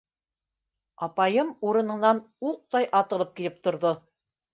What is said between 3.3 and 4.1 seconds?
килеп торҙо.